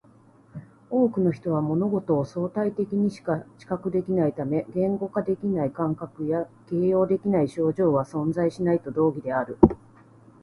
[0.89, 9.59] 多くの人は物事を相対的にしか知覚できないため、言語化できない感覚や形容できない症状は存在しないと同義である